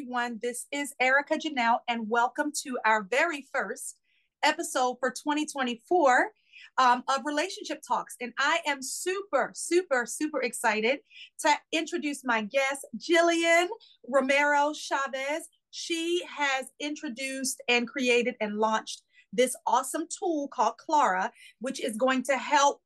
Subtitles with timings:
[0.00, 0.38] everyone.
[0.40, 3.98] This is Erica Janelle, and welcome to our very first
[4.42, 6.30] episode for 2024
[6.78, 8.16] um, of Relationship Talks.
[8.18, 11.00] And I am super, super, super excited
[11.40, 13.66] to introduce my guest, Jillian
[14.08, 15.46] Romero Chavez.
[15.70, 19.02] She has introduced and created and launched
[19.34, 22.80] this awesome tool called Clara, which is going to help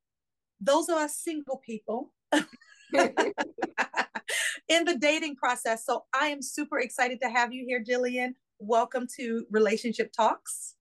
[0.59, 2.11] those of us single people.
[4.67, 5.85] In the dating process.
[5.85, 8.31] So I am super excited to have you here, Jillian.
[8.59, 10.75] Welcome to Relationship Talks.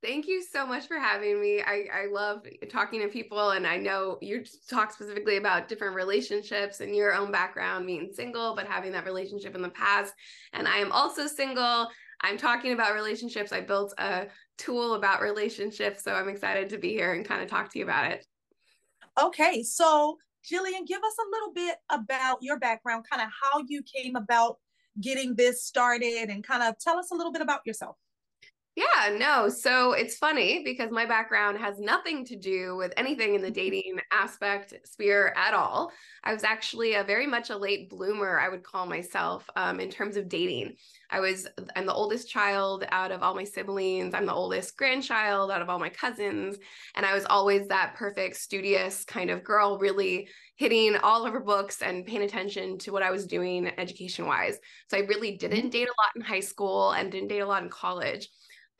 [0.00, 1.60] Thank you so much for having me.
[1.60, 6.78] I, I love talking to people, and I know you talk specifically about different relationships
[6.78, 10.14] and your own background being single, but having that relationship in the past.
[10.52, 11.88] And I am also single.
[12.20, 13.52] I'm talking about relationships.
[13.52, 17.48] I built a tool about relationships, so I'm excited to be here and kind of
[17.48, 18.24] talk to you about it.
[19.20, 20.18] Okay, so
[20.50, 24.58] Jillian, give us a little bit about your background, kind of how you came about
[25.00, 27.96] getting this started, and kind of tell us a little bit about yourself.
[28.78, 29.48] Yeah, no.
[29.48, 33.98] So it's funny because my background has nothing to do with anything in the dating
[34.12, 35.90] aspect sphere at all.
[36.22, 39.90] I was actually a very much a late bloomer, I would call myself, um, in
[39.90, 40.76] terms of dating.
[41.10, 44.14] I was, I'm the oldest child out of all my siblings.
[44.14, 46.56] I'm the oldest grandchild out of all my cousins.
[46.94, 51.40] And I was always that perfect, studious kind of girl, really hitting all of her
[51.40, 54.60] books and paying attention to what I was doing education wise.
[54.88, 55.68] So I really didn't mm-hmm.
[55.70, 58.28] date a lot in high school and didn't date a lot in college.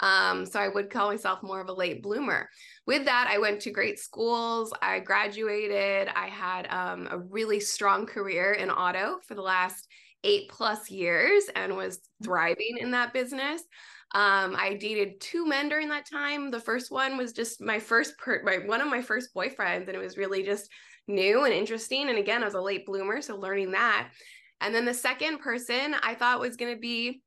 [0.00, 2.48] Um, so I would call myself more of a late bloomer.
[2.86, 4.72] With that, I went to great schools.
[4.80, 6.08] I graduated.
[6.14, 9.88] I had um, a really strong career in auto for the last
[10.24, 13.62] eight plus years and was thriving in that business.
[14.14, 16.50] Um, I dated two men during that time.
[16.50, 19.90] The first one was just my first, per- my one of my first boyfriends, and
[19.94, 20.70] it was really just
[21.06, 22.08] new and interesting.
[22.08, 24.10] And again, I was a late bloomer, so learning that.
[24.60, 27.22] And then the second person I thought was going to be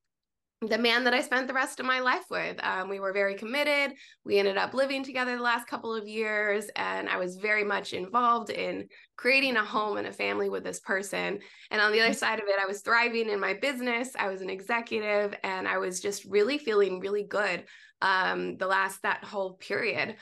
[0.61, 2.63] the man that I spent the rest of my life with.
[2.63, 3.97] Um, we were very committed.
[4.23, 7.93] We ended up living together the last couple of years, and I was very much
[7.93, 11.39] involved in creating a home and a family with this person.
[11.71, 14.11] And on the other side of it, I was thriving in my business.
[14.17, 17.65] I was an executive, and I was just really feeling really good
[18.03, 20.15] um, the last that whole period.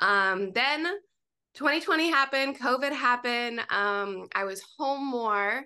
[0.00, 0.84] Um, then
[1.54, 3.60] 2020 happened, COVID happened.
[3.70, 5.64] Um, I was home more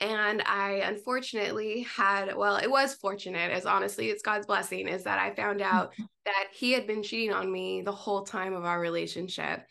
[0.00, 5.18] and I unfortunately had, well, it was fortunate, as honestly, it's God's blessing, is that
[5.18, 6.04] I found out mm-hmm.
[6.24, 9.64] that he had been cheating on me the whole time of our relationship.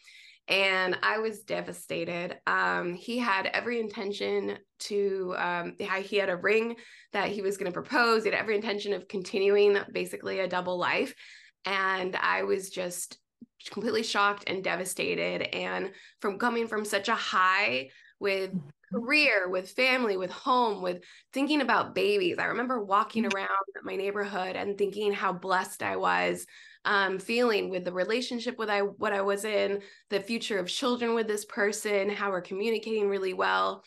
[0.47, 2.37] And I was devastated.
[2.47, 6.75] Um, he had every intention to, um, he had a ring
[7.13, 8.23] that he was going to propose.
[8.23, 11.13] He had every intention of continuing basically a double life.
[11.65, 13.17] And I was just
[13.71, 15.55] completely shocked and devastated.
[15.55, 17.89] And from coming from such a high
[18.19, 21.01] with mm-hmm career, with family, with home, with
[21.33, 22.37] thinking about babies.
[22.39, 23.33] I remember walking mm.
[23.33, 23.49] around
[23.83, 26.45] my neighborhood and thinking how blessed I was,
[26.85, 31.13] um, feeling with the relationship with I what I was in, the future of children
[31.13, 33.83] with this person, how we're communicating really well,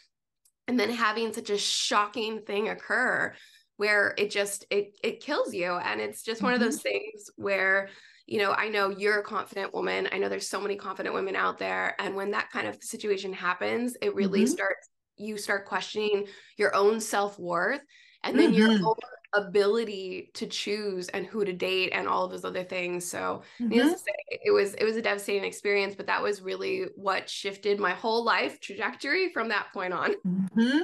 [0.68, 3.34] and then having such a shocking thing occur
[3.76, 6.62] where it just it it kills you, and it's just one mm-hmm.
[6.62, 7.88] of those things where
[8.26, 10.08] you know, I know you're a confident woman.
[10.10, 11.94] I know there's so many confident women out there.
[11.98, 14.52] And when that kind of situation happens, it really mm-hmm.
[14.52, 16.26] starts you start questioning
[16.56, 17.80] your own self-worth
[18.24, 18.58] and then mm-hmm.
[18.58, 18.96] your own
[19.34, 23.88] ability to choose and who to date and all of those other things so mm-hmm.
[23.88, 27.90] say, it was it was a devastating experience but that was really what shifted my
[27.90, 30.78] whole life trajectory from that point on mm-hmm.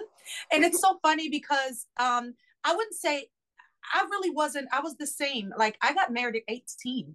[0.52, 3.26] and it's so funny because um i wouldn't say
[3.94, 7.14] i really wasn't i was the same like i got married at 18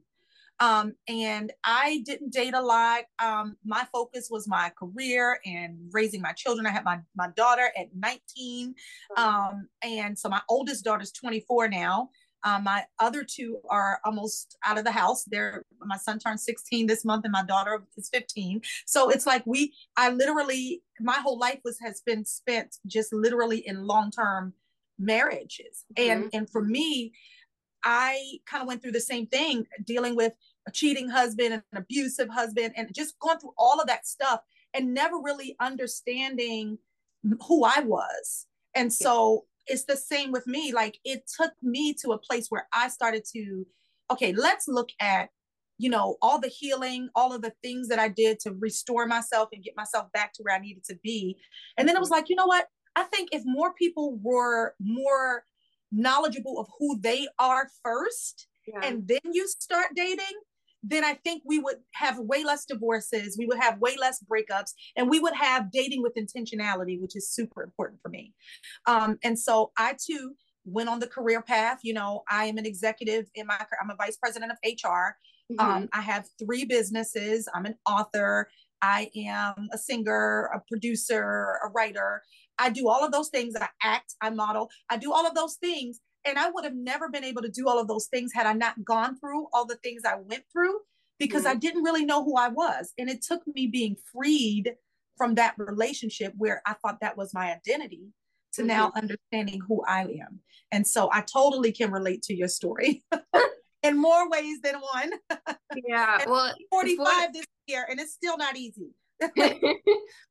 [0.59, 3.03] um, and I didn't date a lot.
[3.19, 6.65] Um, my focus was my career and raising my children.
[6.65, 8.75] I had my, my daughter at 19.
[9.17, 12.09] Um, and so my oldest daughter's 24 now.
[12.45, 15.23] Um, my other two are almost out of the house.
[15.23, 18.61] They're my son turned 16 this month, and my daughter is 15.
[18.85, 23.67] So it's like we, I literally, my whole life was has been spent just literally
[23.67, 24.53] in long term
[24.99, 26.11] marriages, mm-hmm.
[26.11, 27.13] and and for me,
[27.85, 30.33] I kind of went through the same thing, dealing with
[30.67, 34.41] a cheating husband, and an abusive husband, and just going through all of that stuff
[34.73, 36.79] and never really understanding
[37.47, 38.47] who I was.
[38.75, 40.73] And so it's the same with me.
[40.73, 43.65] Like it took me to a place where I started to,
[44.11, 45.29] okay, let's look at,
[45.77, 49.49] you know, all the healing, all of the things that I did to restore myself
[49.53, 51.37] and get myself back to where I needed to be.
[51.77, 52.15] And then it was mm-hmm.
[52.15, 52.67] like, you know what?
[52.95, 55.43] I think if more people were more
[55.91, 58.79] knowledgeable of who they are first yeah.
[58.83, 60.39] and then you start dating
[60.87, 64.71] then I think we would have way less divorces, we would have way less breakups,
[64.95, 68.33] and we would have dating with intentionality, which is super important for me.
[68.85, 71.79] Um, and so I too went on the career path.
[71.83, 75.15] You know, I am an executive in my, career, I'm a vice president of HR.
[75.51, 75.59] Mm-hmm.
[75.59, 77.47] Um, I have three businesses.
[77.53, 78.49] I'm an author.
[78.81, 82.21] I am a singer, a producer, a writer.
[82.57, 83.55] I do all of those things.
[83.59, 85.99] I act, I model, I do all of those things.
[86.27, 88.53] And I would have never been able to do all of those things had I
[88.53, 90.79] not gone through all the things I went through
[91.19, 91.51] because mm-hmm.
[91.51, 92.93] I didn't really know who I was.
[92.97, 94.73] And it took me being freed
[95.17, 98.07] from that relationship where I thought that was my identity
[98.53, 98.67] to mm-hmm.
[98.67, 100.39] now understanding who I am.
[100.71, 103.03] And so I totally can relate to your story
[103.83, 105.11] in more ways than one.
[105.85, 106.23] Yeah.
[106.29, 108.91] well, 45 this year and it's still not easy.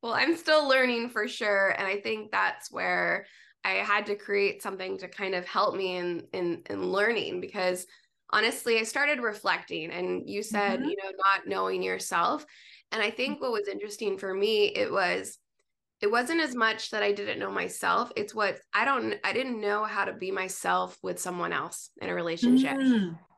[0.03, 1.71] well, I'm still learning for sure.
[1.71, 3.27] And I think that's where
[3.65, 7.87] I had to create something to kind of help me in in in learning because
[8.31, 10.89] honestly, I started reflecting and you said, mm-hmm.
[10.89, 12.45] you know, not knowing yourself.
[12.93, 15.39] And I think what was interesting for me, it was
[16.01, 18.13] it wasn't as much that I didn't know myself.
[18.17, 22.11] It's what I don't I didn't know how to be myself with someone else in
[22.11, 22.77] a relationship.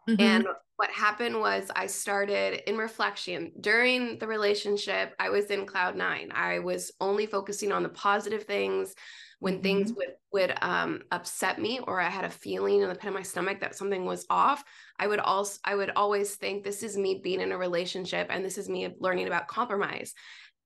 [0.08, 0.20] Mm-hmm.
[0.20, 5.14] And what happened was I started in reflection during the relationship.
[5.18, 6.30] I was in cloud nine.
[6.34, 8.94] I was only focusing on the positive things.
[9.38, 9.62] When mm-hmm.
[9.62, 13.14] things would would um, upset me, or I had a feeling in the pit of
[13.14, 14.64] my stomach that something was off,
[14.98, 18.44] I would also I would always think this is me being in a relationship, and
[18.44, 20.14] this is me learning about compromise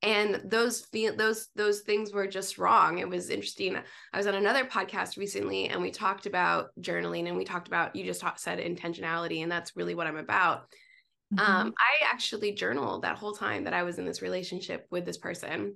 [0.02, 0.87] and those
[1.17, 3.76] those those things were just wrong it was interesting
[4.12, 7.94] i was on another podcast recently and we talked about journaling and we talked about
[7.94, 10.62] you just said intentionality and that's really what i'm about
[11.32, 11.41] mm-hmm.
[11.41, 15.19] um i actually journaled that whole time that i was in this relationship with this
[15.19, 15.75] person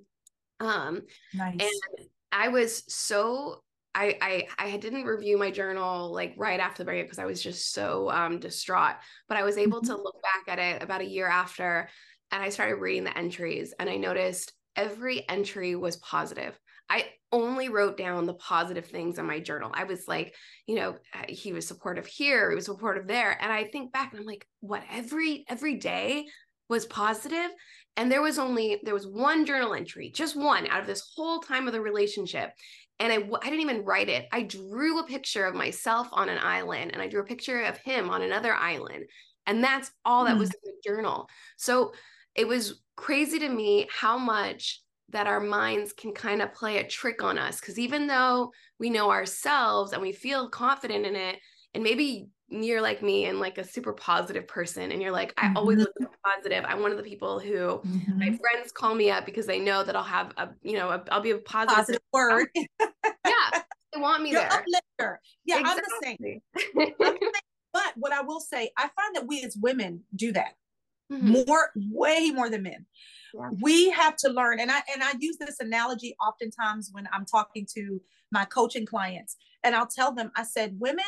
[0.61, 1.03] um
[1.35, 1.61] nice.
[1.61, 3.61] and i was so
[3.97, 4.19] I,
[4.59, 7.73] I I didn't review my journal like right after the breakup because I was just
[7.73, 8.97] so um distraught.
[9.29, 9.95] But I was able mm-hmm.
[9.95, 11.89] to look back at it about a year after
[12.31, 16.59] and I started reading the entries and I noticed every entry was positive.
[16.91, 19.71] I only wrote down the positive things in my journal.
[19.75, 20.35] I was like,
[20.67, 23.37] you know, uh, he was supportive here, he was supportive there.
[23.43, 26.27] And I think back and I'm like, what every every day
[26.69, 27.51] was positive
[27.97, 31.41] and there was only there was one journal entry, just one out of this whole
[31.41, 32.51] time of the relationship.
[33.01, 34.27] And I, I didn't even write it.
[34.31, 37.77] I drew a picture of myself on an island and I drew a picture of
[37.79, 39.05] him on another island.
[39.47, 40.57] And that's all that was hmm.
[40.63, 41.29] in the journal.
[41.57, 41.93] So
[42.35, 46.89] it was crazy to me how much that our minds can kind of play a
[46.89, 51.39] trick on us because even though we know ourselves and we feel confident in it
[51.75, 55.47] and maybe you're like me and like a super positive person and you're like i
[55.47, 55.57] mm-hmm.
[55.57, 55.93] always look
[56.25, 58.19] positive i'm one of the people who mm-hmm.
[58.19, 61.17] my friends call me up because they know that i'll have a you know i
[61.17, 65.21] will be a positive, positive word yeah they want me you're there uplifter.
[65.45, 66.43] yeah exactly.
[66.65, 67.31] I'm, the I'm the same
[67.73, 70.55] but what i will say i find that we as women do that
[71.13, 71.45] mm-hmm.
[71.47, 72.87] more, way more than men.
[73.35, 73.51] Yeah.
[73.61, 77.67] We have to learn, and I and I use this analogy oftentimes when I'm talking
[77.75, 81.05] to my coaching clients, and I'll tell them, I said, women,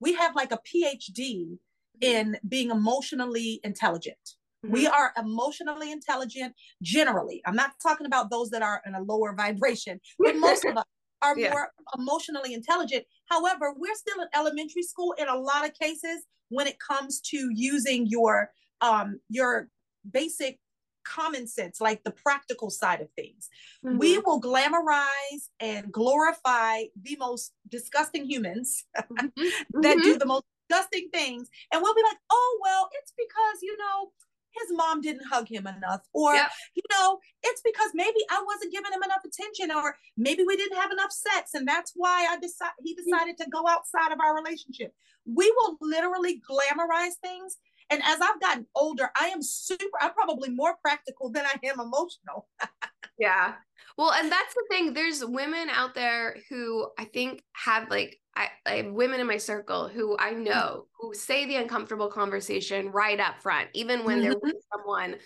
[0.00, 1.56] we have like a PhD mm-hmm.
[2.02, 4.16] in being emotionally intelligent.
[4.64, 4.74] Mm-hmm.
[4.74, 7.42] We are emotionally intelligent generally.
[7.46, 10.84] I'm not talking about those that are in a lower vibration, but most of us
[11.22, 11.50] are yeah.
[11.50, 13.04] more emotionally intelligent.
[13.30, 17.50] However, we're still in elementary school in a lot of cases when it comes to
[17.52, 18.50] using your
[18.80, 19.68] um, your
[20.10, 20.58] basic
[21.04, 23.48] common sense, like the practical side of things.
[23.84, 23.98] Mm-hmm.
[23.98, 29.80] We will glamorize and glorify the most disgusting humans mm-hmm.
[29.82, 30.00] that mm-hmm.
[30.00, 31.48] do the most disgusting things.
[31.72, 34.10] And we'll be like, oh, well, it's because, you know,
[34.60, 36.48] his mom didn't hug him enough or yep.
[36.76, 40.78] you know it's because maybe i wasn't giving him enough attention or maybe we didn't
[40.78, 44.32] have enough sex and that's why i decided he decided to go outside of our
[44.32, 44.94] relationship
[45.26, 47.56] we will literally glamorize things
[47.90, 51.80] and as I've gotten older, I am super, I'm probably more practical than I am
[51.80, 52.48] emotional.
[53.18, 53.54] yeah.
[53.96, 54.92] Well, and that's the thing.
[54.92, 59.36] There's women out there who I think have like, I, I have women in my
[59.36, 64.32] circle who I know who say the uncomfortable conversation right up front, even when they're
[64.32, 64.78] with mm-hmm.
[64.78, 65.16] someone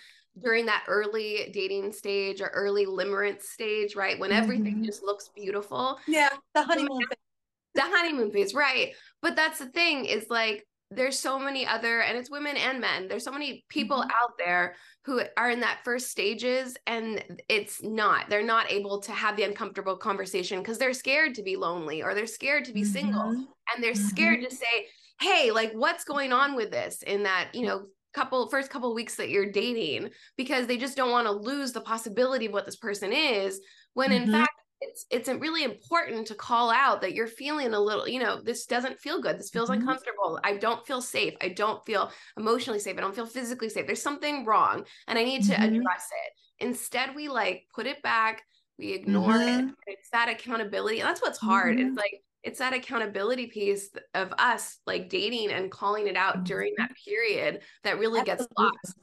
[0.43, 4.19] during that early dating stage or early limerence stage, right?
[4.19, 4.85] When everything mm-hmm.
[4.85, 5.99] just looks beautiful.
[6.07, 7.19] Yeah, the honeymoon phase.
[7.75, 8.93] The honeymoon phase, right.
[9.23, 13.09] But that's the thing is like there's so many other and it's women and men
[13.09, 14.11] there's so many people mm-hmm.
[14.23, 19.13] out there who are in that first stages and it's not they're not able to
[19.13, 22.83] have the uncomfortable conversation because they're scared to be lonely or they're scared to be
[22.83, 22.93] mm-hmm.
[22.93, 24.09] single and they're mm-hmm.
[24.09, 24.87] scared to say
[25.21, 29.17] hey like what's going on with this in that you know couple first couple weeks
[29.17, 32.77] that you're dating because they just don't want to lose the possibility of what this
[32.77, 33.61] person is
[33.93, 34.33] when in mm-hmm.
[34.33, 38.41] fact it's it's really important to call out that you're feeling a little you know
[38.41, 39.81] this doesn't feel good this feels mm-hmm.
[39.81, 43.87] uncomfortable i don't feel safe i don't feel emotionally safe i don't feel physically safe
[43.87, 45.65] there's something wrong and i need to mm-hmm.
[45.65, 48.43] address it instead we like put it back
[48.79, 49.69] we ignore mm-hmm.
[49.69, 51.97] it it's that accountability and that's what's hard it's mm-hmm.
[51.97, 56.91] like it's that accountability piece of us like dating and calling it out during that
[56.91, 57.11] mm-hmm.
[57.11, 58.47] period that really Absolutely.
[58.47, 58.99] gets lost.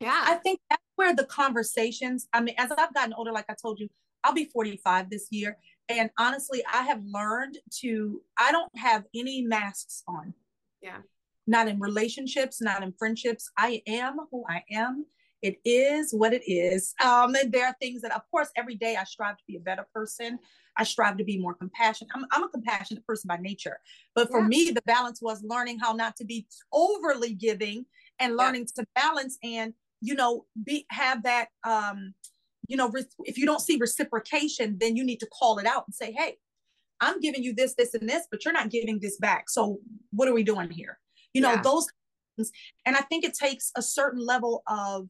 [0.00, 0.22] Yeah.
[0.24, 3.78] I think that's where the conversations, I mean, as I've gotten older, like I told
[3.80, 3.88] you,
[4.24, 5.58] I'll be 45 this year.
[5.88, 10.34] And honestly, I have learned to, I don't have any masks on.
[10.80, 10.98] Yeah.
[11.46, 13.50] Not in relationships, not in friendships.
[13.58, 15.06] I am who I am.
[15.42, 16.94] It is what it is.
[17.04, 19.60] Um, and there are things that, of course, every day I strive to be a
[19.60, 20.38] better person.
[20.76, 22.12] I strive to be more compassionate.
[22.14, 23.78] I'm, I'm a compassionate person by nature.
[24.14, 24.46] But for yeah.
[24.46, 27.86] me, the balance was learning how not to be overly giving
[28.20, 28.82] and learning yeah.
[28.82, 32.14] to balance and, you know, be have that um,
[32.68, 32.92] you know,
[33.24, 36.36] if you don't see reciprocation, then you need to call it out and say, hey,
[37.00, 39.50] I'm giving you this, this, and this, but you're not giving this back.
[39.50, 40.98] So what are we doing here?
[41.34, 41.62] You know, yeah.
[41.62, 41.86] those
[42.36, 42.52] things.
[42.86, 45.08] And I think it takes a certain level of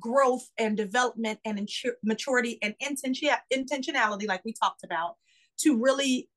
[0.00, 1.68] growth and development and
[2.02, 5.16] maturity and intention intentionality, like we talked about,
[5.58, 6.28] to really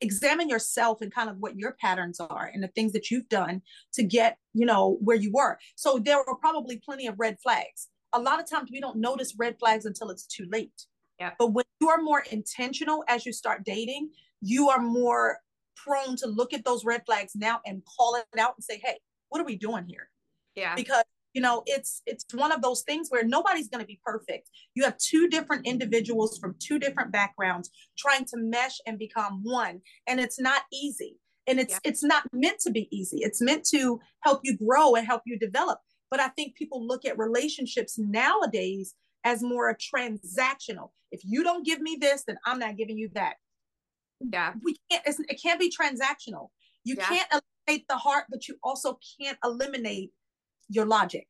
[0.00, 3.62] examine yourself and kind of what your patterns are and the things that you've done
[3.94, 5.58] to get, you know, where you were.
[5.74, 9.34] So there were probably plenty of red flags a lot of times we don't notice
[9.38, 10.86] red flags until it's too late.
[11.20, 11.32] Yeah.
[11.38, 15.38] But when you are more intentional as you start dating, you are more
[15.76, 18.98] prone to look at those red flags now and call it out and say, "Hey,
[19.28, 20.10] what are we doing here?"
[20.54, 20.74] Yeah.
[20.74, 21.04] Because
[21.34, 24.48] you know, it's it's one of those things where nobody's going to be perfect.
[24.74, 29.82] You have two different individuals from two different backgrounds trying to mesh and become one,
[30.06, 31.18] and it's not easy.
[31.46, 31.90] And it's yeah.
[31.90, 33.18] it's not meant to be easy.
[33.20, 35.78] It's meant to help you grow and help you develop.
[36.16, 38.94] But I think people look at relationships nowadays
[39.24, 40.88] as more a transactional.
[41.12, 43.34] If you don't give me this, then I'm not giving you that.
[44.20, 44.54] Yeah.
[44.64, 46.48] We can't, it can't be transactional.
[46.84, 47.04] You yeah.
[47.04, 47.28] can't
[47.66, 50.12] eliminate the heart, but you also can't eliminate
[50.70, 51.26] your logic.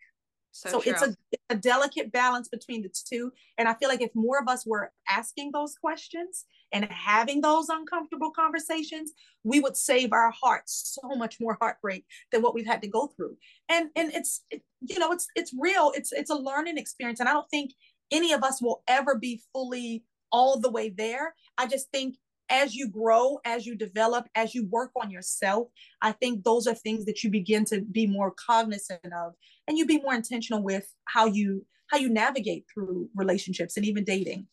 [0.57, 1.15] So, so it's a,
[1.51, 3.33] a delicate balance between the two.
[3.59, 7.69] And I feel like if more of us were asking those questions and having those
[7.69, 9.13] uncomfortable conversations,
[9.45, 13.09] we would save our hearts so much more heartbreak than what we've had to go
[13.09, 13.37] through.
[13.69, 15.93] And and it's it, you know it's it's real.
[15.95, 17.73] It's it's a learning experience, and I don't think
[18.11, 21.35] any of us will ever be fully all the way there.
[21.59, 22.17] I just think
[22.50, 25.69] as you grow, as you develop, as you work on yourself,
[26.03, 29.35] I think those are things that you begin to be more cognizant of
[29.67, 34.05] and you be more intentional with how you how you navigate through relationships and even
[34.05, 34.47] dating.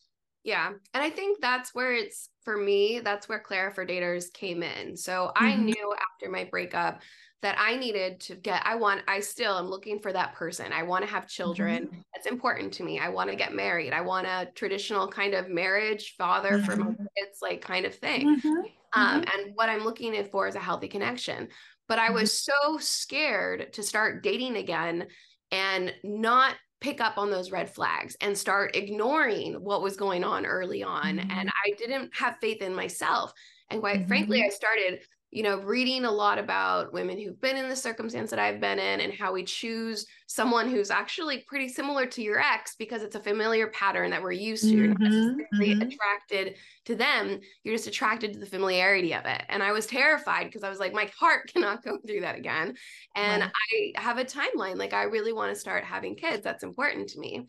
[0.44, 0.68] Yeah.
[0.92, 4.96] And I think that's where it's for me, that's where Clara for Daters came in.
[4.96, 5.44] So mm-hmm.
[5.44, 7.00] I knew after my breakup
[7.44, 10.72] that I needed to get, I want, I still am looking for that person.
[10.72, 11.84] I want to have children.
[11.84, 12.00] Mm-hmm.
[12.14, 12.98] That's important to me.
[12.98, 13.92] I want to get married.
[13.92, 16.64] I want a traditional kind of marriage, father mm-hmm.
[16.64, 17.04] for my mm-hmm.
[17.18, 18.38] kids, like kind of thing.
[18.38, 18.48] Mm-hmm.
[18.48, 19.40] Um, mm-hmm.
[19.40, 21.48] and what I'm looking for is a healthy connection.
[21.86, 25.08] But I was so scared to start dating again
[25.52, 30.46] and not pick up on those red flags and start ignoring what was going on
[30.46, 31.18] early on.
[31.18, 33.34] And I didn't have faith in myself.
[33.68, 35.00] And quite frankly, I started
[35.34, 38.78] you know, reading a lot about women who've been in the circumstance that I've been
[38.78, 43.16] in and how we choose someone who's actually pretty similar to your ex because it's
[43.16, 44.70] a familiar pattern that we're used to.
[44.70, 45.88] You're not mm-hmm, necessarily mm-hmm.
[45.88, 49.42] attracted to them, you're just attracted to the familiarity of it.
[49.48, 52.76] And I was terrified because I was like, my heart cannot go through that again.
[53.16, 53.42] And.
[53.42, 54.76] I have a timeline.
[54.76, 56.42] Like, I really want to start having kids.
[56.44, 57.46] That's important to me.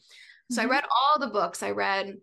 [0.52, 0.72] So mm-hmm.
[0.72, 1.62] I read all the books.
[1.62, 2.16] I read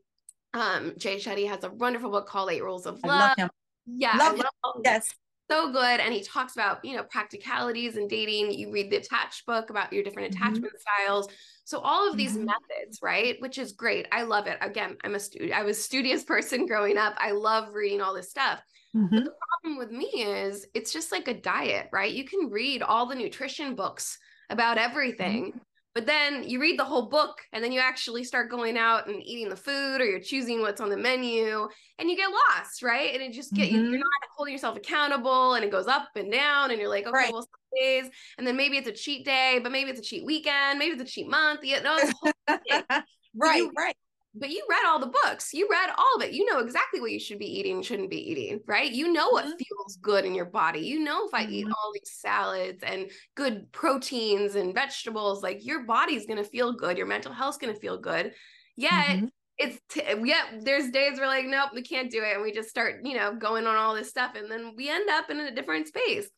[0.54, 3.34] um Jay Shetty has a wonderful book called Eight Rules of Love.
[3.38, 3.50] love
[3.86, 5.14] yeah, love love yes
[5.52, 9.44] so good and he talks about you know practicalities and dating you read the attached
[9.44, 10.42] book about your different mm-hmm.
[10.42, 11.04] attachment mm-hmm.
[11.04, 11.28] styles
[11.64, 12.46] so all of these mm-hmm.
[12.46, 15.82] methods right which is great i love it again i'm a student i was a
[15.82, 18.60] studious person growing up i love reading all this stuff
[18.96, 19.14] mm-hmm.
[19.14, 22.82] but the problem with me is it's just like a diet right you can read
[22.82, 24.18] all the nutrition books
[24.48, 25.58] about everything mm-hmm.
[25.94, 29.22] But then you read the whole book and then you actually start going out and
[29.22, 31.68] eating the food or you're choosing what's on the menu
[31.98, 33.12] and you get lost, right?
[33.12, 33.90] And it just get mm-hmm.
[33.90, 37.12] you're not holding yourself accountable and it goes up and down and you're like, okay,
[37.12, 37.32] right.
[37.32, 40.24] well, some days and then maybe it's a cheat day, but maybe it's a cheat
[40.24, 41.60] weekend, maybe it's a cheat month.
[41.62, 41.98] You know,
[43.34, 43.96] right, you, right
[44.34, 47.10] but you read all the books you read all of it you know exactly what
[47.10, 49.52] you should be eating shouldn't be eating right you know what mm-hmm.
[49.52, 51.52] feels good in your body you know if i mm-hmm.
[51.52, 56.72] eat all these salads and good proteins and vegetables like your body's going to feel
[56.72, 58.32] good your mental health's going to feel good
[58.76, 59.26] yet mm-hmm.
[59.58, 62.70] it's t- yeah there's days we're like nope we can't do it and we just
[62.70, 65.54] start you know going on all this stuff and then we end up in a
[65.54, 66.28] different space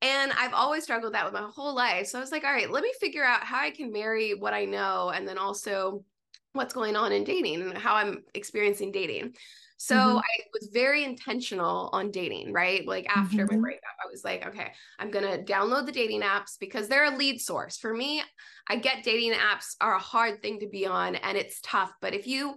[0.00, 2.06] and I've always struggled that with my whole life.
[2.06, 4.54] So I was like, all right, let me figure out how I can marry what
[4.54, 6.04] I know and then also
[6.52, 9.34] what's going on in dating and how I'm experiencing dating.
[9.76, 10.18] So mm-hmm.
[10.18, 12.86] I was very intentional on dating, right?
[12.86, 13.56] Like after mm-hmm.
[13.56, 17.12] my breakup, I was like, okay, I'm going to download the dating apps because they're
[17.12, 17.76] a lead source.
[17.76, 18.20] For me,
[18.68, 21.92] I get dating apps are a hard thing to be on and it's tough.
[22.00, 22.56] But if you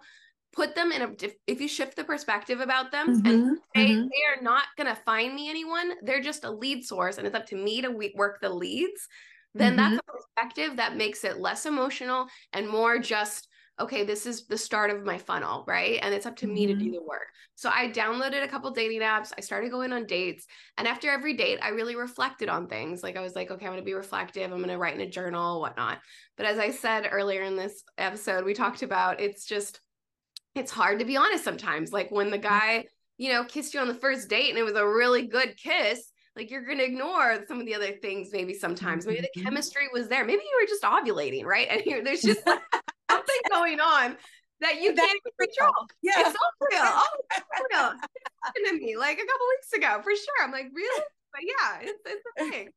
[0.54, 1.12] put them in a
[1.48, 4.10] if, you shift the perspective about them Mhm, and they, mhm.
[4.10, 7.36] they are not going to find me anyone they're just a lead source and it's
[7.36, 9.08] up to me to work the leads
[9.54, 13.48] then that's a perspective that makes it less emotional and more just
[13.82, 16.00] okay this is the start of my funnel right?
[16.02, 17.28] And it's up to me to do the work.
[17.56, 19.32] So i downloaded a couple dating apps.
[19.38, 20.46] I started going on dates.
[20.78, 23.04] And after every date i really reflected on things.
[23.04, 24.52] Like i was like okay i'm going to be reflective.
[24.52, 26.00] I'm going to write in a journal whatnot.
[26.38, 29.82] But as i said earlier in this episode we talked about it's just
[30.56, 31.92] it's hard to be honest sometimes.
[31.92, 32.86] Like when the guy
[33.18, 36.12] you know kissed you on the first date and it was a really good kiss
[36.36, 39.06] like you're going to ignore some of the other things maybe sometimes.
[39.06, 39.44] Maybe the Mhm.
[39.44, 40.24] chemistry was there.
[40.24, 41.68] Maybe you were just ovulating right?
[41.72, 42.62] And here there's just like
[43.52, 44.18] going on
[44.62, 45.74] that you That's can't even control.
[46.02, 46.14] Yeah.
[46.18, 46.82] it's all real.
[46.84, 47.92] Oh it's real.
[47.92, 50.44] It happened to me like a couple weeks ago for sure.
[50.44, 51.04] I'm like really?
[51.34, 52.70] But yeah it's, it's a thing.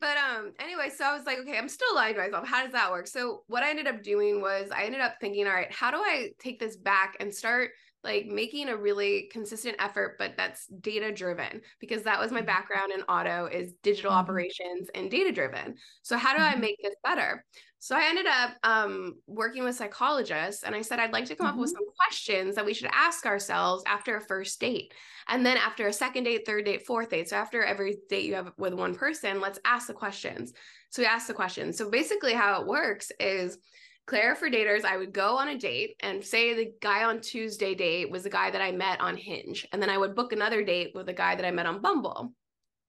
[0.00, 2.48] But um anyway so i was like okay i'm still lying to myself.
[2.48, 3.06] How does that work?
[3.06, 5.98] So what i ended up doing was i ended up thinking all right how do
[5.98, 7.70] i take this back and start
[8.02, 12.46] like making a really consistent effort but that's data driven because that was my Mhm.
[12.46, 14.16] background in auto is digital Mhm.
[14.16, 16.60] operations and data driven so how do i Mhm.
[16.60, 17.44] make this better
[17.80, 21.46] so i ended up um, working with psychologists and i said i'd like to come
[21.46, 21.74] up with Mhm.
[21.74, 24.92] some questions that we should ask ourselves after a first date
[25.28, 28.34] and then after a second date, third date, fourth date, so after every date you
[28.34, 30.52] have with one person, let's ask the questions.
[30.90, 31.78] So we ask the questions.
[31.78, 33.58] So basically, how it works is
[34.06, 37.76] Clara for daters, I would go on a date and say the guy on Tuesday
[37.76, 39.68] date was the guy that I met on Hinge.
[39.72, 42.34] And then I would book another date with a guy that I met on Bumble.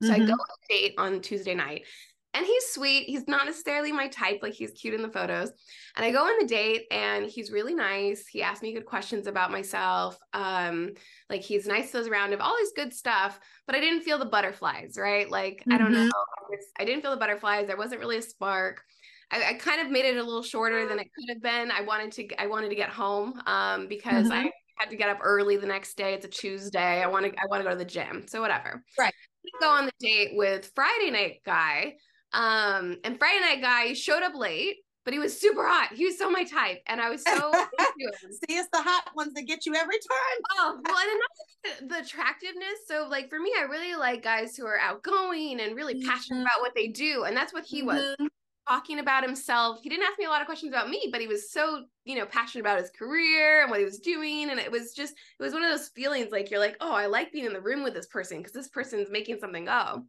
[0.02, 0.32] So I go Mhm.
[0.32, 1.86] on a date on Tuesday night.
[2.34, 3.08] And he's sweet.
[3.08, 5.52] He's not necessarily my type, like he's cute in the photos.
[5.98, 8.26] And I go on the date and he's really nice.
[8.26, 10.18] He asked me good questions about myself.
[10.34, 10.92] Um,
[11.30, 13.38] like he's nice those around him, all this good stuff.
[13.68, 15.30] But I didn't feel the butterflies, right?
[15.30, 16.06] Like, I don't know.
[16.06, 16.10] Mhm.
[16.10, 17.68] I just- I didn't feel the butterflies.
[17.68, 18.82] There wasn't really a spark.
[19.30, 21.70] I, I kind of made it a little shorter than it could have been.
[21.70, 24.32] I wanted to I wanted to get home um, because Mhm.
[24.46, 26.14] I had to get up early the next day.
[26.14, 27.02] It's a Tuesday.
[27.04, 28.26] I want to I want to go to the gym.
[28.28, 28.84] So whatever.
[28.98, 29.14] Right.
[29.60, 31.98] Go on the date with Friday night guy.
[32.34, 35.94] Um, and Friday night guy showed up late, but he was super hot.
[35.94, 37.32] He was so my type, and I was so
[37.80, 38.32] into him.
[38.32, 40.42] See, it's the hot ones that get you every time.
[40.52, 42.88] Oh, well, and not the, the attractiveness.
[42.88, 46.42] So, like for me, I really like guys who are outgoing and really passionate Mhm.
[46.44, 48.28] about what they do, and that's what he was Mhm.
[48.68, 49.80] talking about himself.
[49.82, 52.16] He didn't ask me a lot of questions about me, but he was so, you
[52.16, 54.50] know, passionate about his career and what he was doing.
[54.52, 57.08] And it was just, it was one of those feelings like you're like, oh, I
[57.08, 60.06] like being in the room with this person because this person's making something go.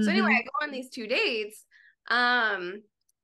[0.00, 0.36] So anyway, Mhm.
[0.38, 1.64] I go on these two dates.
[2.08, 2.82] Um,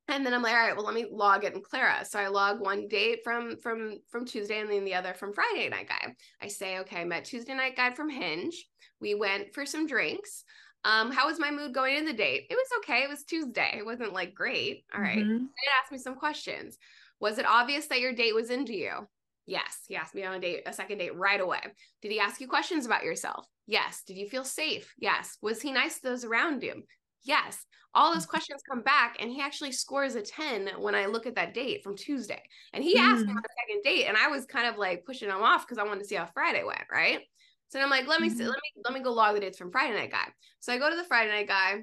[0.08, 2.04] and then I'm like, all right, well, let me log it in Clara.
[2.04, 5.68] So I log one date from from from Tuesday and then the other from Friday
[5.68, 6.14] night guy.
[6.40, 8.68] I say, okay, I met Tuesday night guy from Hinge.
[9.00, 10.44] We went for some drinks.
[10.84, 12.46] Um, how was my mood going in the date?
[12.50, 13.04] It was okay.
[13.04, 13.76] It was Tuesday.
[13.78, 14.84] It wasn't like great.
[14.92, 15.24] All right.
[15.24, 15.38] Mhm.
[15.38, 16.76] He asked me some questions.
[17.20, 19.08] Was it obvious that your date was into you?
[19.46, 19.84] Yes.
[19.86, 21.60] He asked me on a date, a second date right away.
[22.00, 23.46] Did he ask you questions about yourself?
[23.66, 24.02] Yes.
[24.06, 24.92] Did you feel safe?
[24.98, 25.36] Yes.
[25.40, 26.84] Was he nice to those around him?
[27.22, 27.64] Yes.
[27.94, 31.34] All those questions come back, and he actually scores a 10 when I look at
[31.34, 32.42] that date from Tuesday.
[32.72, 33.36] And he asked me Mm.
[33.36, 35.84] on the second date, and I was kind of like pushing him off because I
[35.84, 37.20] wanted to see how Friday went, right?
[37.68, 38.48] So I'm like, let me see, Mhm.
[38.48, 40.32] let me let me go log the dates from Friday night guy.
[40.60, 41.82] So I go to the Friday night guy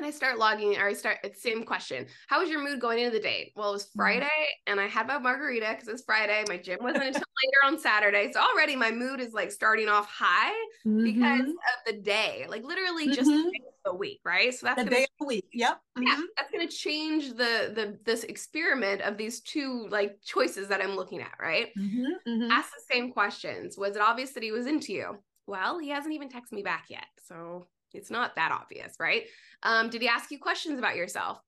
[0.00, 2.06] and I start logging, or I start it's same question.
[2.28, 3.52] How was your mood going into the date?
[3.54, 4.28] Well, it was Friday
[4.66, 6.42] and I had my margarita because it's Friday.
[6.48, 8.32] My gym wasn't until later on Saturday.
[8.32, 10.54] So already my mood is like starting off high
[11.02, 11.50] because Mhm.
[11.50, 12.46] of the day.
[12.48, 13.44] Like literally just Mhm.
[13.44, 14.54] the day of the week, right?
[14.54, 15.48] So that's the gonna day of the week.
[15.52, 15.82] Yep.
[15.98, 16.26] yeah, Mhm.
[16.36, 21.20] that's gonna change the the this experiment of these two like choices that I'm looking
[21.20, 21.72] at, right?
[21.76, 22.06] Mhm.
[22.26, 22.50] Mhm.
[22.50, 23.76] Ask the same questions.
[23.76, 25.22] Was it obvious that he was into you?
[25.46, 27.06] Well, he hasn't even texted me back yet.
[27.24, 29.24] So it's not that obvious, right?
[29.62, 31.38] Um, did he ask you questions about yourself?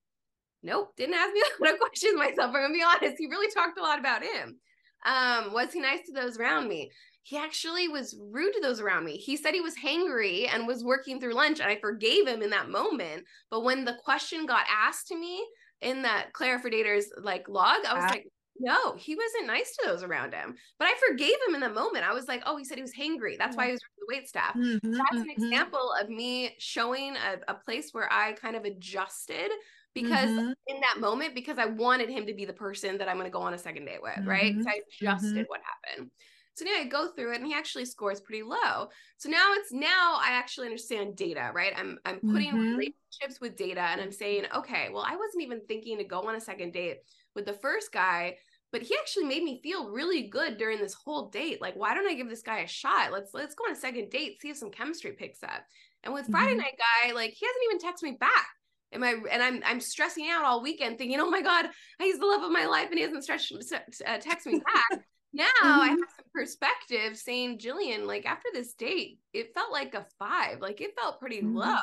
[0.61, 2.47] Nope, didn't ask me a lot of questions myself.
[2.47, 3.15] I'm gonna be honest.
[3.17, 4.59] He really talked a lot about him.
[5.05, 6.91] Um, was he nice to those around me?
[7.23, 9.17] He actually was rude to those around me.
[9.17, 12.49] He said he was hangry and was working through lunch, and I forgave him in
[12.51, 13.25] that moment.
[13.49, 15.45] But when the question got asked to me
[15.81, 18.09] in that Daters like log, I was Ah.
[18.11, 18.27] like,
[18.59, 20.55] no, he wasn't nice to those around him.
[20.79, 22.05] But I forgave him in the moment.
[22.05, 23.37] I was like, oh, he said he was hangry.
[23.37, 25.07] That's why he was with the wait staff Mhm.
[25.09, 25.67] that's an Mhm.
[25.69, 29.51] example of me showing a, a place where I kind of adjusted
[29.93, 30.53] because Mhm.
[30.67, 33.31] in that moment, because I wanted him to be the person that I'm going to
[33.31, 34.53] go on a second date with, right?
[34.61, 34.71] So Mhm.
[34.71, 36.11] I adjusted what happened.
[36.55, 38.89] So now I go through it and he actually scores pretty low.
[39.17, 41.73] So now it's now I actually understand data, right?
[41.75, 42.93] I'm I'm putting Mhm.
[43.19, 46.35] relationships with data and I'm saying, okay, well, I wasn't even thinking to go on
[46.35, 46.99] a second date
[47.35, 48.37] with the first guy,
[48.71, 51.61] but he actually made me feel really good during this whole date.
[51.61, 53.11] Like, why don't I give this guy a shot?
[53.11, 55.63] Let's let's go on a second date, see if some chemistry picks up.
[56.03, 56.57] And with Friday Mhm.
[56.57, 58.49] night guy, like he hasn't even texted me back.
[58.91, 61.69] Am I and I'm I'm stressing out all weekend thinking, oh my God,
[61.99, 65.05] he's the love of my life and he hasn't stretched uh, text me back.
[65.33, 65.81] now mm-hmm.
[65.81, 70.61] I have some perspective saying, Jillian, like after this date, it felt like a five.
[70.61, 71.57] Like it felt pretty mm-hmm.
[71.57, 71.77] low.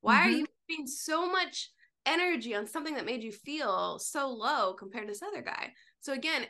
[0.00, 0.26] Why mm-hmm.
[0.26, 1.70] are you being so much
[2.06, 5.72] energy on something that made you feel so low compared to this other guy?
[6.00, 6.46] So again,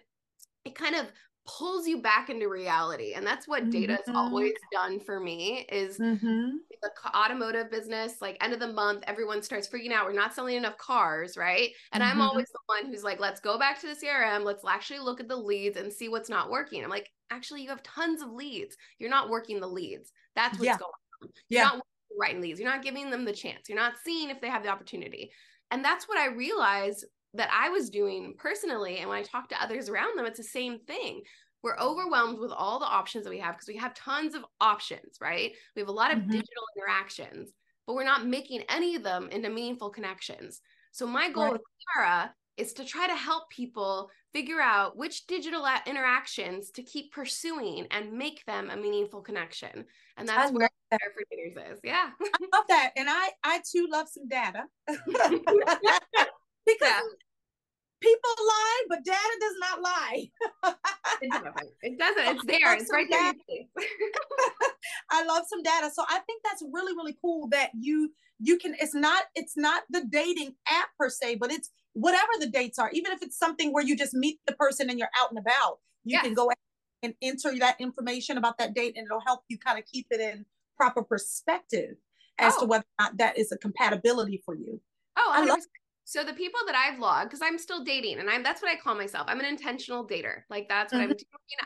[0.64, 1.06] it kind of
[1.44, 4.16] pulls you back into reality and that's what data has mm-hmm.
[4.16, 6.50] always done for me is mm-hmm.
[6.82, 10.56] the automotive business like end of the month everyone starts freaking out we're not selling
[10.56, 12.12] enough cars right and mm-hmm.
[12.12, 15.18] i'm always the one who's like let's go back to the crm let's actually look
[15.18, 18.30] at the leads and see what's not working i'm like actually you have tons of
[18.30, 20.78] leads you're not working the leads that's what's yeah.
[20.78, 21.64] going on you're yeah.
[21.64, 21.82] not
[22.18, 24.68] writing leads you're not giving them the chance you're not seeing if they have the
[24.68, 25.30] opportunity
[25.70, 28.98] and that's what i realized that I was doing personally.
[28.98, 31.22] And when I talk to others around them, it's the same thing.
[31.62, 35.18] We're overwhelmed with all the options that we have because we have tons of options,
[35.20, 35.52] right?
[35.74, 36.30] We have a lot of mm-hmm.
[36.30, 37.52] digital interactions,
[37.86, 40.60] but we're not making any of them into meaningful connections.
[40.90, 41.52] So, my goal right.
[41.52, 41.62] with
[41.94, 47.86] Clara is to try to help people figure out which digital interactions to keep pursuing
[47.90, 49.84] and make them a meaningful connection.
[50.16, 51.00] And that's where that.
[51.14, 51.80] for Daters is.
[51.82, 52.10] Yeah.
[52.20, 52.92] I love that.
[52.96, 54.64] And I I too love some data.
[54.86, 55.08] because
[56.80, 57.00] yeah.
[58.00, 60.30] people lie, but data does not lie.
[61.22, 61.56] it doesn't.
[61.82, 62.36] It doesn't.
[62.36, 62.74] It's there.
[62.74, 63.32] It's right there.
[65.10, 65.90] I love some data.
[65.92, 69.82] So I think that's really, really cool that you you can it's not it's not
[69.90, 73.72] the dating app per se, but it's whatever the dates are, even if it's something
[73.72, 76.24] where you just meet the person and you're out and about, you yes.
[76.24, 76.50] can go
[77.02, 80.20] and enter that information about that date and it'll help you kind of keep it
[80.20, 80.44] in
[80.76, 81.96] proper perspective
[82.38, 82.60] as oh.
[82.60, 84.80] to whether or not that is a compatibility for you.
[85.16, 85.42] Oh, 100%.
[85.42, 85.60] I love
[86.04, 88.76] so the people that I've logged, because I'm still dating, and I'm that's what I
[88.76, 89.26] call myself.
[89.28, 90.42] I'm an intentional dater.
[90.50, 91.12] Like that's what mm-hmm.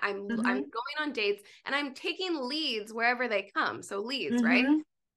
[0.03, 0.29] I'm doing.
[0.31, 0.47] I'm mm-hmm.
[0.47, 3.83] I'm going on dates and I'm taking leads wherever they come.
[3.83, 4.45] So leads, mm-hmm.
[4.45, 4.67] right?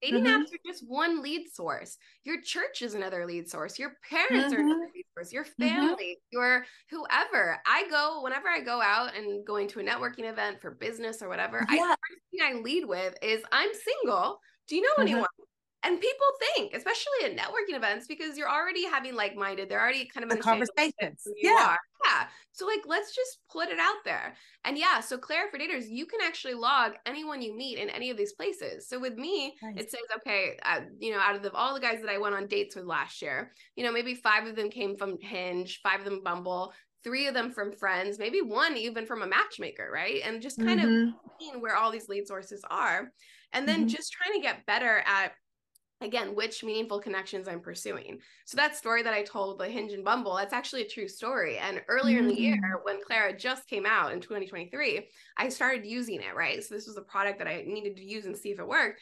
[0.01, 0.41] Dating mm-hmm.
[0.41, 1.97] apps are just one lead source.
[2.23, 3.77] Your church is another lead source.
[3.77, 4.95] Your parents are another mm-hmm.
[4.95, 5.33] lead source.
[5.33, 5.67] Your mm-hmm.
[5.67, 7.61] family, your whoever.
[7.65, 11.27] I go whenever I go out and going to a networking event for business or
[11.27, 11.65] whatever.
[11.69, 11.81] Yeah.
[11.83, 14.39] I first thing I lead with is I'm single.
[14.67, 15.25] Do you know anyone?
[15.83, 20.05] And people think, especially at networking events, because you're already having like minded, they're already
[20.13, 21.25] kind of the conversations.
[21.41, 21.69] yeah.
[21.69, 21.79] Are.
[22.05, 22.25] Yeah.
[22.51, 24.35] So like let's just put it out there.
[24.65, 28.09] And yeah, so Clara for daters, you can actually log anyone you meet in any
[28.09, 28.89] of these places.
[28.89, 29.75] So with me, nice.
[29.77, 32.35] it says, okay, uh, you know, out of the, all the guys that I went
[32.35, 35.99] on dates with last year, you know, maybe five of them came from Hinge, five
[35.99, 36.73] of them Bumble,
[37.05, 40.21] three of them from friends, maybe one even from a matchmaker, right?
[40.25, 41.09] And just kind mm-hmm.
[41.09, 43.11] of seeing where all these lead sources are.
[43.53, 43.87] And then mm-hmm.
[43.87, 45.31] just trying to get better at
[46.01, 48.19] again which meaningful connections i'm pursuing.
[48.45, 51.57] So that story that i told the hinge and bumble that's actually a true story.
[51.57, 52.29] And earlier mm-hmm.
[52.29, 52.83] in the year mm.
[52.85, 55.07] when clara just came out in 2023
[55.37, 56.63] i started using it right?
[56.63, 59.01] So this was a product that i needed to use and see if it worked.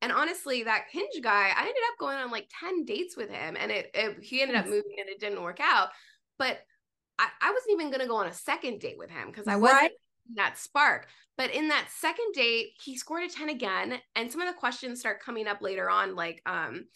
[0.00, 3.56] And honestly that hinge guy i ended up going on like 10 dates with him
[3.58, 5.88] and it, it he ended up moving and it didn't work out.
[6.38, 6.58] But
[7.18, 9.56] I, I wasn't even going to go on a second date with him because I
[9.56, 9.90] wasn't right
[10.34, 11.08] that spark.
[11.36, 14.00] But in that second date, he scored a 10 again.
[14.16, 16.86] And some of the questions start coming up later on, like, um,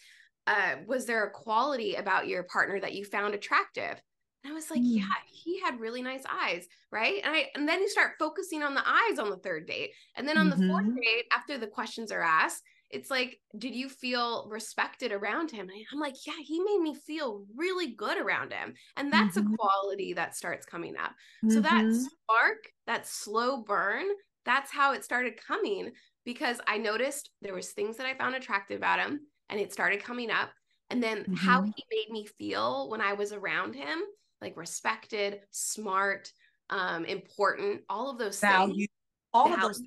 [0.45, 4.01] uh, was there a quality about your partner that you found attractive?
[4.43, 4.97] And I was like, mm.
[4.97, 7.21] yeah, he had really nice eyes, right?
[7.23, 9.91] And I and then you start focusing on the eyes on the third date.
[10.15, 10.61] And then on mm-hmm.
[10.61, 10.99] the fourth mm-hmm.
[10.99, 12.61] date, after the questions are asked,
[12.93, 15.67] it's like, did you feel respected around him?
[15.67, 18.75] And I'm like, yeah, he made me feel really good around him.
[18.95, 19.53] And that's mm-hmm.
[19.53, 21.11] a quality that starts coming up.
[21.43, 21.49] Mm-hmm.
[21.49, 21.99] So that mm-hmm.
[21.99, 24.05] spark, that slow burn,
[24.45, 25.91] that's how it started coming
[26.23, 30.03] because I noticed there was things that I found attractive about him and it started
[30.03, 30.51] coming up.
[30.89, 31.33] And then mm-hmm.
[31.33, 34.01] how he made me feel when I was around him,
[34.39, 36.31] like respected, smart,
[36.69, 38.75] um, important, all of those Value.
[38.75, 38.87] things.
[39.33, 39.55] All Value.
[39.55, 39.81] of those.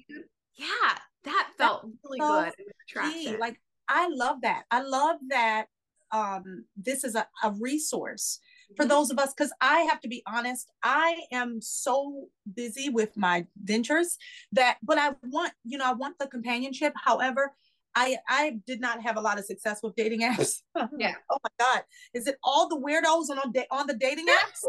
[0.57, 2.53] Yeah, that felt really good
[2.89, 3.39] attraction.
[3.39, 4.65] Like I love that.
[4.71, 5.67] I love that
[6.13, 8.41] um, this is a, a resource
[8.75, 8.91] for mm-hmm.
[8.91, 13.47] those of us because I have to be honest, I am so busy with my
[13.63, 14.17] ventures
[14.53, 16.93] that but I want, you know, I want the companionship.
[16.97, 17.53] However,
[17.95, 20.63] I I did not have a lot of success with dating apps.
[20.99, 21.15] Yeah.
[21.31, 21.83] oh my God.
[22.15, 24.65] Is it all the weirdos on on, da- on the dating apps?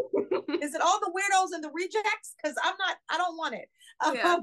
[0.62, 2.34] is it all the weirdos and the rejects?
[2.42, 3.68] Because I'm not, I don't want it.
[4.14, 4.34] Yeah.
[4.34, 4.42] Um,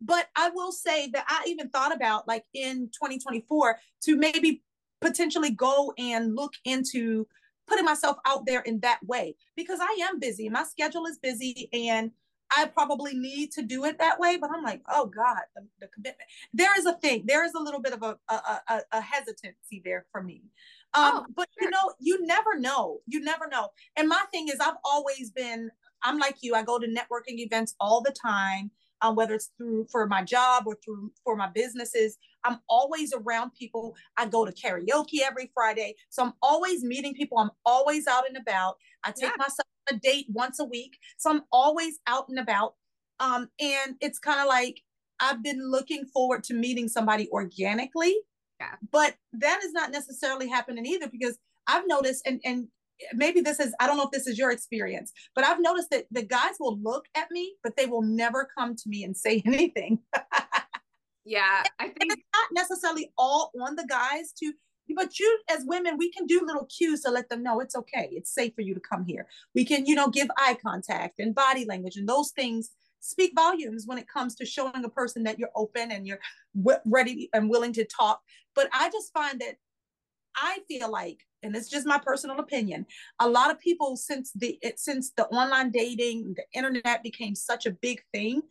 [0.00, 4.62] but I will say that I even thought about like in 2024 to maybe
[5.00, 7.26] potentially go and look into
[7.66, 10.48] putting myself out there in that way because I am busy.
[10.48, 12.10] My schedule is busy and
[12.56, 14.36] I probably need to do it that way.
[14.36, 16.28] But I'm like, oh God, the, the commitment.
[16.52, 17.24] There is a thing.
[17.26, 20.42] There is a little bit of a, a, a, a hesitancy there for me.
[20.94, 21.68] Um, oh, but sure.
[21.68, 22.98] you know, you never know.
[23.06, 23.68] You never know.
[23.96, 25.70] And my thing is, I've always been.
[26.02, 26.54] I'm like you.
[26.54, 28.70] I go to networking events all the time
[29.02, 32.18] um, whether it's through for my job or through for my businesses.
[32.44, 33.94] I'm always around people.
[34.16, 35.94] I go to karaoke every Friday.
[36.08, 37.38] So I'm always meeting people.
[37.38, 38.76] I'm always out and about.
[39.04, 39.36] I take yeah.
[39.38, 40.98] myself a date once a week.
[41.18, 42.74] So I'm always out and about.
[43.18, 44.80] Um, and it's kind of like
[45.20, 48.16] I've been looking forward to meeting somebody organically.
[48.58, 48.74] Yeah.
[48.90, 52.68] But that is not necessarily happening either because I've noticed, and and
[53.14, 56.06] maybe this is I don't know if this is your experience, but I've noticed that
[56.10, 59.42] the guys will look at me, but they will never come to me and say
[59.46, 60.00] anything.
[61.24, 64.52] yeah, I think it's not necessarily all on the guys to
[64.96, 68.08] but you as women we can do little cues to let them know it's okay.
[68.10, 69.26] It's safe for you to come here.
[69.54, 73.84] We can you know give eye contact and body language and those things speak volumes
[73.86, 76.20] when it comes to showing a person that you're open and you're
[76.54, 78.20] w- ready and willing to talk.
[78.54, 79.56] But i just find that
[80.36, 82.84] i feel like and it's just my personal opinion
[83.20, 87.66] a lot of people since the it, since the online dating the internet became such
[87.66, 88.42] a big thing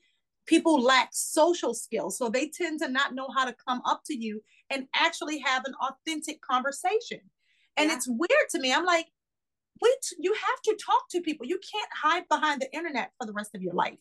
[0.47, 4.17] people lack social skills so they tend to not know how to come up to
[4.17, 7.19] you and actually have an authentic conversation.
[7.77, 7.95] And yeah.
[7.95, 8.73] it's weird to me.
[8.73, 9.07] I'm like,
[9.81, 11.45] wait, you have to talk to people.
[11.45, 13.97] You can't hide behind the internet for the rest of your life.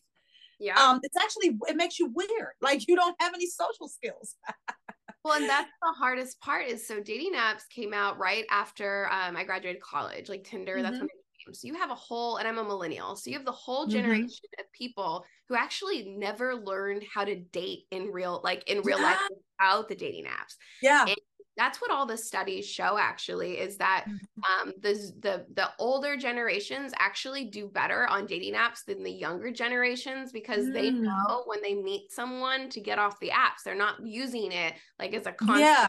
[0.59, 0.75] Yeah.
[0.75, 2.53] Um, it's actually it makes you weird.
[2.61, 4.35] Like you don't have any social skills.
[5.23, 9.35] well, and that's the hardest part is so dating apps came out right after um,
[9.35, 10.83] I graduated college, like Tinder, mm-hmm.
[10.83, 11.53] that's when it came.
[11.53, 13.15] So you have a whole, and I'm a millennial.
[13.15, 13.91] So you have the whole mm-hmm.
[13.91, 14.61] generation mm-hmm.
[14.61, 19.05] of people who actually never learned how to date in real, like in real yeah.
[19.05, 20.55] life without the dating apps.
[20.81, 21.05] Yeah.
[21.05, 21.17] And
[21.59, 24.67] that's what all the studies show actually is that mm-hmm.
[24.69, 29.51] um, the, the the older generations actually do better on dating apps than the younger
[29.51, 30.73] generations because mm.
[30.73, 34.73] they know when they meet someone to get off the apps they're not using it
[34.97, 35.87] like as a constant yeah.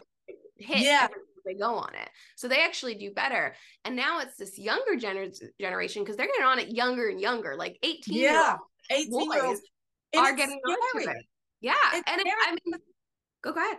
[0.57, 1.07] hit yeah
[1.43, 2.07] they go on it.
[2.35, 3.55] So they actually do better.
[3.83, 7.55] And now it's this younger gener- generation because they're getting on it younger and younger,
[7.57, 8.57] like 18 yeah,
[8.91, 9.61] 18 year olds
[10.15, 11.25] are getting on it.
[11.59, 11.73] Yeah.
[11.95, 12.79] It's and it, I mean,
[13.41, 13.77] Go, go ahead.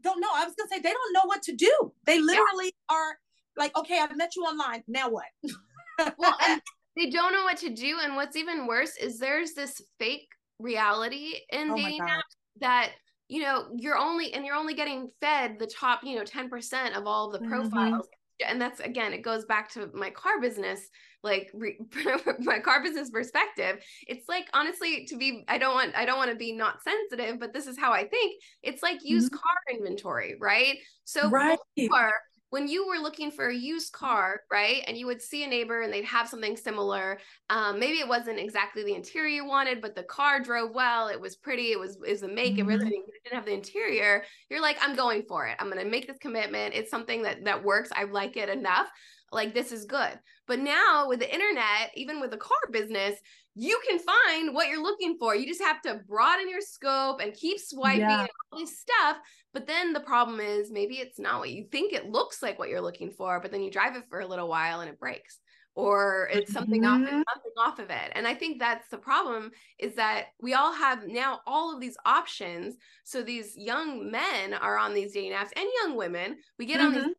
[0.00, 0.28] Don't know.
[0.34, 1.92] I was gonna say they don't know what to do.
[2.04, 2.96] They literally yeah.
[2.96, 3.18] are
[3.56, 4.82] like, okay, I've met you online.
[4.86, 5.26] Now what?
[6.18, 6.60] well, and
[6.96, 7.98] they don't know what to do.
[8.02, 12.90] And what's even worse is there's this fake reality in oh dating apps that
[13.28, 17.06] you know you're only and you're only getting fed the top you know 10% of
[17.06, 17.48] all of the mm-hmm.
[17.48, 18.50] profiles mm-hmm.
[18.50, 20.88] and that's again it goes back to my car business
[21.22, 21.78] like re-
[22.40, 26.30] my car business perspective it's like honestly to be i don't want i don't want
[26.30, 29.36] to be not sensitive but this is how i think it's like used mm-hmm.
[29.36, 31.58] car inventory right so right.
[31.76, 32.12] before
[32.50, 35.82] when you were looking for a used car, right, and you would see a neighbor
[35.82, 37.18] and they'd have something similar,
[37.50, 41.20] um, maybe it wasn't exactly the interior you wanted, but the car drove well, it
[41.20, 42.60] was pretty, it was is the make, mm-hmm.
[42.60, 42.88] it really
[43.24, 44.24] didn't have the interior.
[44.48, 45.56] You're like, I'm going for it.
[45.58, 46.74] I'm going to make this commitment.
[46.74, 47.90] It's something that that works.
[47.94, 48.88] I like it enough
[49.32, 50.18] like this is good.
[50.46, 53.18] But now with the internet, even with the car business,
[53.54, 55.34] you can find what you're looking for.
[55.34, 58.20] You just have to broaden your scope and keep swiping yeah.
[58.20, 59.18] and all this stuff.
[59.52, 62.68] But then the problem is maybe it's not what you think it looks like what
[62.68, 65.40] you're looking for, but then you drive it for a little while and it breaks
[65.78, 67.04] or it's something mm-hmm.
[67.04, 70.74] off something off of it and i think that's the problem is that we all
[70.74, 75.52] have now all of these options so these young men are on these dating apps
[75.54, 76.96] and young women we get mm-hmm.
[76.96, 77.14] on these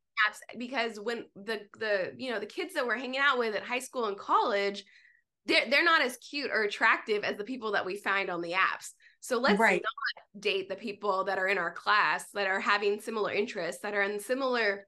[0.57, 3.79] because when the the you know the kids that we're hanging out with at high
[3.79, 4.83] school and college
[5.45, 8.51] they're, they're not as cute or attractive as the people that we find on the
[8.51, 9.81] apps so let's right.
[9.81, 13.93] not date the people that are in our class that are having similar interests that
[13.93, 14.85] are in similar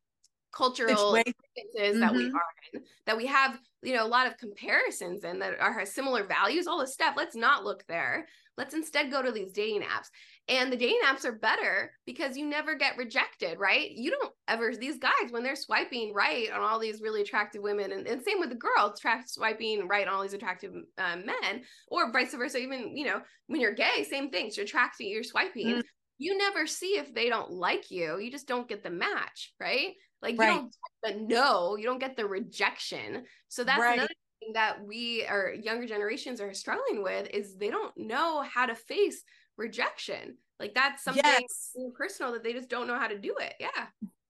[0.51, 1.35] cultural differences
[1.75, 1.99] mm-hmm.
[1.99, 2.35] that we mm-hmm.
[2.35, 6.25] are in that we have you know a lot of comparisons and that are similar
[6.25, 10.07] values all this stuff let's not look there let's instead go to these dating apps
[10.47, 13.91] and the dating apps are better because you never get rejected, right?
[13.91, 17.91] You don't ever, these guys, when they're swiping right on all these really attractive women,
[17.91, 21.63] and, and same with the girls, tra- swiping right on all these attractive uh, men,
[21.87, 24.51] or vice versa, even, you know, when you're gay, same thing.
[24.55, 25.67] You're attracting, you're swiping.
[25.67, 25.79] Mm-hmm.
[26.17, 28.19] You never see if they don't like you.
[28.19, 29.93] You just don't get the match, right?
[30.21, 30.53] Like right.
[30.53, 33.23] you don't get the no, you don't get the rejection.
[33.47, 33.93] So that's right.
[33.93, 38.65] another thing that we our younger generations are struggling with is they don't know how
[38.65, 39.23] to face
[39.61, 40.37] rejection.
[40.59, 41.71] Like that's something yes.
[41.95, 43.53] personal that they just don't know how to do it.
[43.59, 43.87] Yeah.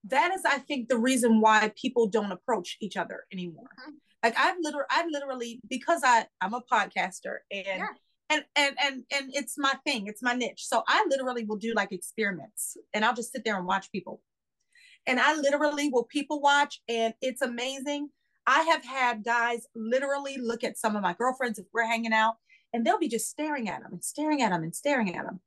[0.08, 3.70] That is, I think, the reason why people don't approach each other anymore.
[3.80, 3.92] Mm-hmm.
[4.22, 7.86] Like I've literally, I've literally, because I, I'm a podcaster and yeah.
[8.30, 10.64] and and and and it's my thing, it's my niche.
[10.66, 14.20] So I literally will do like experiments and I'll just sit there and watch people.
[15.06, 18.10] And I literally will people watch and it's amazing.
[18.46, 22.36] I have had guys literally look at some of my girlfriends if we're hanging out
[22.72, 25.40] and they'll be just staring at them and staring at them and staring at them.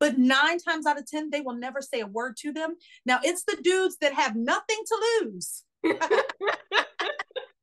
[0.00, 2.76] But nine times out of 10, they will never say a word to them.
[3.06, 5.62] Now, it's the dudes that have nothing to lose.
[5.84, 5.92] yeah.
[5.92, 6.10] look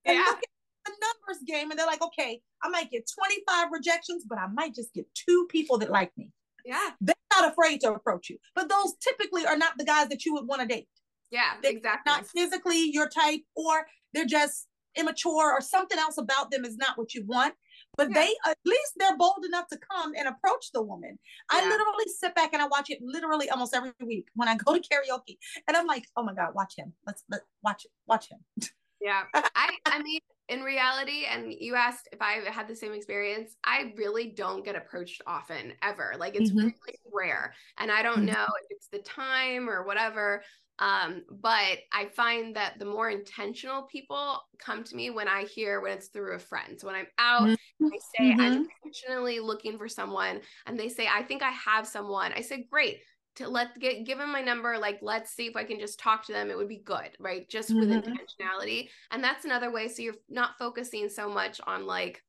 [0.06, 0.42] at
[0.86, 4.74] the numbers game, and they're like, okay, I might get 25 rejections, but I might
[4.74, 6.30] just get two people that like me.
[6.66, 6.92] Yeah.
[7.02, 8.38] They're not afraid to approach you.
[8.56, 10.88] But those typically are not the guys that you would want to date.
[11.32, 12.12] Yeah, they're exactly.
[12.12, 16.98] Not physically your type, or they're just immature, or something else about them is not
[16.98, 17.54] what you want
[17.98, 18.16] but yeah.
[18.16, 21.18] they at least they're bold enough to come and approach the woman.
[21.52, 21.60] Yeah.
[21.60, 24.76] I literally sit back and I watch it literally almost every week when I go
[24.76, 26.94] to karaoke, and I'm like, oh my god, watch him.
[27.06, 28.40] Let's let watch it, watch him.
[29.04, 33.56] Yeah, I I mean, in reality, and you asked if I had the same experience.
[33.64, 36.14] I really don't get approached often, ever.
[36.20, 36.68] Like it's mm-hmm.
[36.68, 38.34] really rare, and I don't mm-hmm.
[38.34, 40.44] know if it's the time or whatever.
[40.82, 45.80] Um, but I find that the more intentional people come to me when I hear
[45.80, 46.80] when it's through a friend.
[46.80, 47.86] So when I'm out, mm-hmm.
[47.86, 48.42] I say mm-hmm.
[48.42, 52.34] I'm intentionally looking for someone, and they say, I think I have someone.
[52.34, 52.98] I said, Great.
[53.36, 56.26] To let get give them my number, like let's see if I can just talk
[56.26, 56.52] to them.
[56.52, 57.48] It would be good, right?
[57.48, 57.80] Just mm-hmm.
[57.80, 58.90] with intentionality.
[59.10, 59.88] And that's another way.
[59.88, 62.22] So you're not focusing so much on like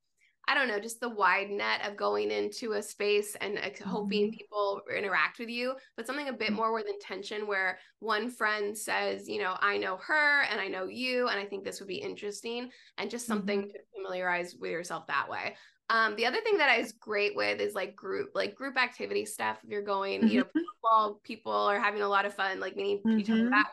[0.48, 4.24] I don't know, just the wide net of going into a space and uh, hoping
[4.24, 4.36] mm-hmm.
[4.36, 6.56] people interact with you, but something a bit mm-hmm.
[6.56, 10.86] more with intention where one friend says, you know, I know her and I know
[10.86, 13.70] you, and I think this would be interesting, and just something mm-hmm.
[13.70, 15.54] to familiarize with yourself that way.
[15.90, 19.26] Um, the other thing that I was great with is like group, like group activity
[19.26, 19.58] stuff.
[19.62, 20.28] If you're going, mm-hmm.
[20.28, 20.60] you know, mm-hmm.
[20.82, 23.50] football, people are having a lot of fun, like meeting each other mm-hmm.
[23.50, 23.66] that